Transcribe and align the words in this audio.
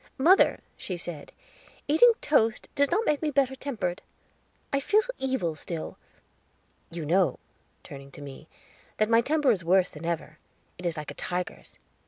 "Mother," 0.17 0.61
she 0.77 0.97
said, 0.97 1.31
"eating 1.87 2.13
toast 2.21 2.67
does 2.73 2.89
not 2.89 3.05
make 3.05 3.21
me 3.21 3.29
better 3.29 3.55
tempered; 3.55 4.01
I 4.73 4.79
feel 4.79 5.01
evil 5.19 5.53
still. 5.53 5.99
You 6.89 7.05
know," 7.05 7.37
turning 7.83 8.09
to 8.13 8.21
me, 8.23 8.47
"that 8.97 9.11
my 9.11 9.21
temper 9.21 9.51
is 9.51 9.63
worse 9.63 9.91
than 9.91 10.03
ever; 10.03 10.39
it 10.79 10.87
is 10.87 10.97
like 10.97 11.11
a 11.11 11.13
tiger's." 11.13 11.77